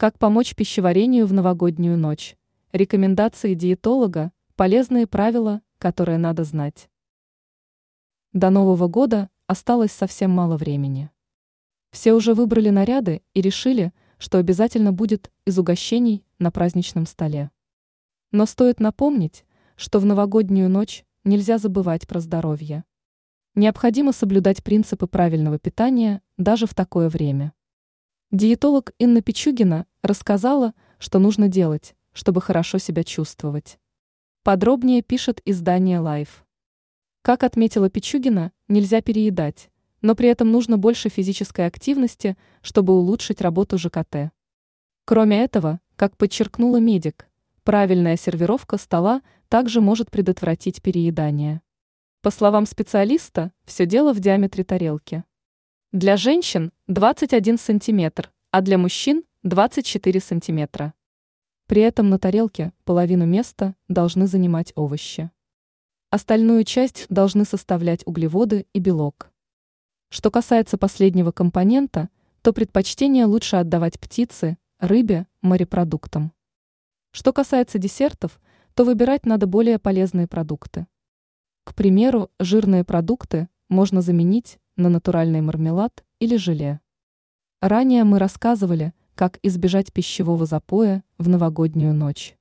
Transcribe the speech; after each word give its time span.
Как 0.00 0.18
помочь 0.18 0.54
пищеварению 0.54 1.26
в 1.26 1.34
новогоднюю 1.34 1.98
ночь? 1.98 2.38
Рекомендации 2.72 3.52
диетолога, 3.52 4.32
полезные 4.56 5.06
правила, 5.06 5.60
которые 5.76 6.16
надо 6.16 6.44
знать. 6.44 6.88
До 8.32 8.48
Нового 8.48 8.88
года 8.88 9.28
осталось 9.46 9.92
совсем 9.92 10.30
мало 10.30 10.56
времени. 10.56 11.10
Все 11.90 12.14
уже 12.14 12.32
выбрали 12.32 12.70
наряды 12.70 13.20
и 13.34 13.42
решили, 13.42 13.92
что 14.16 14.38
обязательно 14.38 14.90
будет 14.90 15.30
из 15.44 15.58
угощений 15.58 16.24
на 16.38 16.50
праздничном 16.50 17.04
столе. 17.04 17.50
Но 18.32 18.46
стоит 18.46 18.80
напомнить, 18.80 19.44
что 19.76 19.98
в 19.98 20.06
новогоднюю 20.06 20.70
ночь 20.70 21.04
нельзя 21.24 21.58
забывать 21.58 22.08
про 22.08 22.20
здоровье. 22.20 22.84
Необходимо 23.54 24.12
соблюдать 24.12 24.64
принципы 24.64 25.06
правильного 25.06 25.58
питания 25.58 26.22
даже 26.38 26.66
в 26.66 26.72
такое 26.72 27.10
время. 27.10 27.52
Диетолог 28.32 28.92
Инна 29.00 29.22
Пичугина 29.22 29.86
рассказала, 30.02 30.72
что 31.00 31.18
нужно 31.18 31.48
делать, 31.48 31.96
чтобы 32.12 32.40
хорошо 32.40 32.78
себя 32.78 33.02
чувствовать. 33.02 33.80
Подробнее 34.44 35.02
пишет 35.02 35.40
издание 35.44 35.98
Life. 35.98 36.44
Как 37.22 37.42
отметила 37.42 37.90
Пичугина, 37.90 38.52
нельзя 38.68 39.00
переедать, 39.00 39.68
но 40.00 40.14
при 40.14 40.28
этом 40.28 40.52
нужно 40.52 40.78
больше 40.78 41.08
физической 41.08 41.66
активности, 41.66 42.36
чтобы 42.62 42.92
улучшить 42.92 43.40
работу 43.40 43.78
ЖКТ. 43.78 44.30
Кроме 45.06 45.42
этого, 45.42 45.80
как 45.96 46.16
подчеркнула 46.16 46.76
медик, 46.76 47.28
правильная 47.64 48.16
сервировка 48.16 48.78
стола 48.78 49.22
также 49.48 49.80
может 49.80 50.08
предотвратить 50.12 50.82
переедание. 50.82 51.62
По 52.22 52.30
словам 52.30 52.66
специалиста, 52.66 53.50
все 53.64 53.86
дело 53.86 54.14
в 54.14 54.20
диаметре 54.20 54.62
тарелки. 54.62 55.24
Для 55.92 56.16
женщин 56.16 56.70
21 56.86 57.58
сантиметр, 57.58 58.30
а 58.52 58.60
для 58.60 58.78
мужчин 58.78 59.24
24 59.42 60.20
сантиметра. 60.20 60.94
При 61.66 61.82
этом 61.82 62.10
на 62.10 62.20
тарелке 62.20 62.72
половину 62.84 63.26
места 63.26 63.74
должны 63.88 64.28
занимать 64.28 64.72
овощи. 64.76 65.32
Остальную 66.10 66.62
часть 66.62 67.06
должны 67.08 67.44
составлять 67.44 68.06
углеводы 68.06 68.68
и 68.72 68.78
белок. 68.78 69.32
Что 70.10 70.30
касается 70.30 70.78
последнего 70.78 71.32
компонента, 71.32 72.08
то 72.42 72.52
предпочтение 72.52 73.24
лучше 73.24 73.56
отдавать 73.56 73.98
птице, 73.98 74.58
рыбе, 74.78 75.26
морепродуктам. 75.42 76.32
Что 77.10 77.32
касается 77.32 77.78
десертов, 77.78 78.40
то 78.74 78.84
выбирать 78.84 79.26
надо 79.26 79.48
более 79.48 79.80
полезные 79.80 80.28
продукты. 80.28 80.86
К 81.64 81.74
примеру, 81.74 82.30
жирные 82.38 82.84
продукты 82.84 83.48
можно 83.68 84.02
заменить 84.02 84.60
на 84.80 84.88
натуральный 84.88 85.40
мармелад 85.40 86.04
или 86.18 86.36
желе. 86.36 86.80
Ранее 87.60 88.04
мы 88.04 88.18
рассказывали, 88.18 88.92
как 89.14 89.38
избежать 89.42 89.92
пищевого 89.92 90.46
запоя 90.46 91.04
в 91.18 91.28
новогоднюю 91.28 91.94
ночь. 91.94 92.39